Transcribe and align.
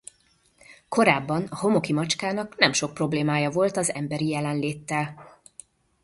Korábban 0.89 1.45
a 1.49 1.57
homoki 1.57 1.93
macskának 1.93 2.57
nem 2.57 2.73
sok 2.73 2.93
problémája 2.93 3.49
volt 3.49 3.77
az 3.77 3.93
emberi 3.93 4.27
jelenléttel. 4.27 5.37